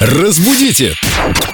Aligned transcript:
Разбудите! 0.00 0.94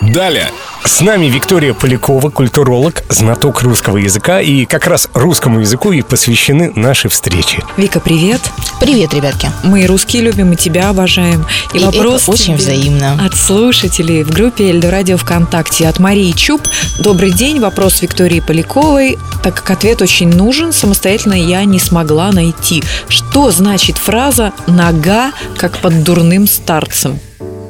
Далее! 0.03 0.51
С 0.85 1.01
нами 1.01 1.27
Виктория 1.27 1.73
Полякова, 1.73 2.29
культуролог, 2.29 3.03
знаток 3.09 3.63
русского 3.63 3.97
языка, 3.97 4.43
и 4.43 4.67
как 4.67 4.87
раз 4.87 5.09
русскому 5.15 5.61
языку 5.61 5.93
и 5.93 6.03
посвящены 6.03 6.71
наши 6.77 7.09
встречи. 7.09 7.65
Вика, 7.79 8.01
привет. 8.01 8.43
Привет, 8.81 9.15
ребятки. 9.15 9.51
Мы 9.63 9.87
русские 9.87 10.21
любим, 10.21 10.53
и 10.53 10.57
тебя 10.57 10.91
обожаем. 10.91 11.47
И 11.73 11.79
это 11.79 12.19
очень 12.27 12.57
взаимно. 12.57 13.19
От 13.25 13.35
слушателей 13.35 14.25
в 14.25 14.31
группе 14.31 14.69
Эльдо 14.69 14.91
Радио 14.91 15.17
ВКонтакте 15.17 15.89
от 15.89 15.99
Марии 15.99 16.33
Чуб. 16.33 16.61
Добрый 16.99 17.33
день, 17.33 17.61
вопрос 17.61 18.03
Виктории 18.03 18.41
Поляковой. 18.41 19.19
Так 19.43 19.55
как 19.55 19.71
ответ 19.71 20.03
очень 20.03 20.29
нужен, 20.29 20.75
самостоятельно 20.75 21.33
я 21.33 21.65
не 21.65 21.79
смогла 21.79 22.31
найти. 22.31 22.85
Что 23.09 23.51
значит 23.51 23.97
фраза 23.97 24.53
«нога, 24.67 25.33
как 25.57 25.79
под 25.79 26.05
дурным 26.05 26.47
старцем»? 26.47 27.19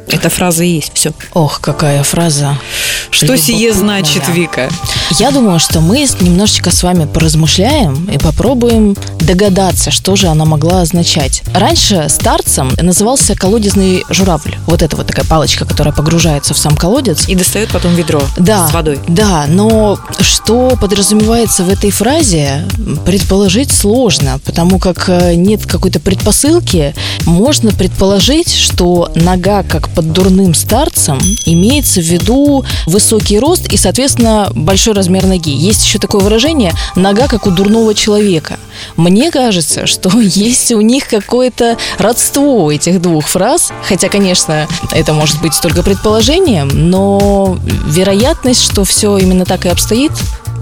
Эта 0.08 0.28
фраза 0.28 0.64
и 0.64 0.68
есть, 0.68 0.92
все. 0.94 1.12
Ох, 1.32 1.60
какая 1.60 2.02
фраза. 2.02 2.58
Что 3.10 3.36
сие 3.36 3.72
значит, 3.72 4.28
Вика? 4.28 4.68
Я 5.18 5.30
думаю, 5.30 5.58
что 5.58 5.80
мы 5.80 6.06
немножечко 6.20 6.70
с 6.70 6.82
вами 6.82 7.06
поразмышляем 7.06 8.04
и 8.06 8.18
попробуем 8.18 8.96
догадаться, 9.24 9.90
что 9.90 10.16
же 10.16 10.26
она 10.28 10.44
могла 10.44 10.82
означать. 10.82 11.42
Раньше 11.54 12.06
старцем 12.08 12.72
назывался 12.80 13.34
колодезный 13.34 14.04
журавль. 14.10 14.56
Вот 14.66 14.82
это 14.82 14.96
вот 14.96 15.06
такая 15.06 15.24
палочка, 15.24 15.64
которая 15.64 15.94
погружается 15.94 16.54
в 16.54 16.58
сам 16.58 16.76
колодец. 16.76 17.28
И 17.28 17.34
достает 17.34 17.70
потом 17.70 17.94
ведро 17.94 18.22
Да, 18.36 18.68
с 18.68 18.72
водой. 18.72 18.98
да, 19.08 19.46
но 19.48 19.98
что 20.20 20.76
подразумевается 20.80 21.64
в 21.64 21.68
этой 21.68 21.90
фразе, 21.90 22.64
предположить 23.04 23.72
сложно, 23.72 24.38
потому 24.44 24.78
как 24.78 25.08
э, 25.08 25.34
нет 25.34 25.66
какой-то 25.66 26.00
предпосылки. 26.00 26.94
Можно 27.24 27.72
предположить, 27.72 28.54
что 28.54 29.10
нога, 29.14 29.62
как 29.62 29.88
под 29.88 30.12
дурным 30.12 30.54
старцем, 30.54 31.18
имеется 31.46 32.00
в 32.00 32.04
виду 32.04 32.64
высокий 32.86 33.38
рост 33.38 33.72
и, 33.72 33.76
соответственно, 33.76 34.50
большой 34.54 34.94
размер 34.94 35.26
ноги. 35.26 35.50
Есть 35.54 35.84
еще 35.84 35.98
такое 35.98 36.20
выражение 36.20 36.72
«нога, 36.96 37.26
как 37.28 37.46
у 37.46 37.50
дурного 37.50 37.94
человека». 37.94 38.58
Мне 38.96 39.30
кажется, 39.30 39.86
что 39.86 40.10
есть 40.20 40.72
у 40.72 40.80
них 40.80 41.08
какое-то 41.08 41.76
родство 41.98 42.70
этих 42.70 43.00
двух 43.00 43.26
фраз, 43.26 43.72
хотя, 43.86 44.08
конечно, 44.08 44.66
это 44.92 45.12
может 45.12 45.40
быть 45.40 45.58
только 45.60 45.82
предположением, 45.82 46.68
но 46.68 47.58
вероятность, 47.86 48.62
что 48.62 48.84
все 48.84 49.16
именно 49.18 49.44
так 49.44 49.66
и 49.66 49.68
обстоит, 49.68 50.12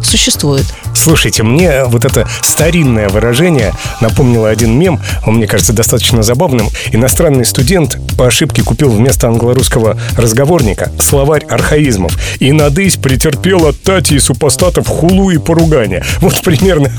существует. 0.05 0.65
Слушайте, 0.95 1.43
мне 1.43 1.85
вот 1.85 2.05
это 2.05 2.29
старинное 2.43 3.09
выражение 3.09 3.73
напомнило 4.01 4.49
один 4.49 4.79
мем, 4.79 5.01
он 5.27 5.37
мне 5.37 5.47
кажется 5.47 5.73
достаточно 5.73 6.23
забавным. 6.23 6.69
Иностранный 6.93 7.45
студент 7.45 7.97
по 8.13 8.27
ошибке 8.27 8.63
купил 8.63 8.91
вместо 8.91 9.29
англо-русского 9.29 9.99
разговорника 10.17 10.91
словарь 10.99 11.45
архаизмов. 11.45 12.17
И 12.41 12.53
надысь 12.53 12.97
претерпела 12.97 13.73
тати 13.73 14.15
и 14.15 14.19
супостатов 14.19 14.89
хулу 14.89 15.31
и 15.31 15.39
поругание. 15.39 16.05
Вот 16.21 16.41
примерно 16.43 16.91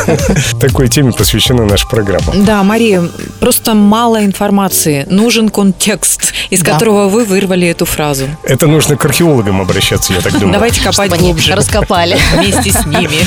такой 0.60 0.88
теме 0.88 1.12
посвящена 1.12 1.64
наша 1.64 1.86
программа. 1.86 2.34
Да, 2.34 2.62
Мария, 2.62 3.02
просто 3.40 3.74
мало 3.74 4.24
информации. 4.24 5.06
Нужен 5.08 5.48
контекст, 5.48 6.32
из 6.50 6.62
которого 6.62 7.08
вы 7.08 7.24
вырвали 7.24 7.68
эту 7.68 7.84
фразу. 7.84 8.24
Это 8.44 8.66
нужно 8.66 8.96
к 8.96 9.04
археологам 9.04 9.60
обращаться, 9.60 10.12
я 10.12 10.20
так 10.20 10.32
думаю. 10.32 10.52
Давайте 10.52 10.80
копать 10.80 11.10
глубже. 11.18 11.54
раскопали. 11.54 12.16
Вместе 12.36 12.72
с 12.72 12.86
ними. 12.86 13.18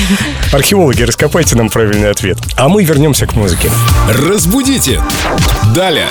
Археологи, 0.52 1.02
раскопайте 1.02 1.56
нам 1.56 1.68
правильный 1.68 2.10
ответ. 2.10 2.38
А 2.56 2.68
мы 2.68 2.84
вернемся 2.84 3.26
к 3.26 3.34
музыке. 3.34 3.70
Разбудите! 4.08 5.00
Далее! 5.74 6.06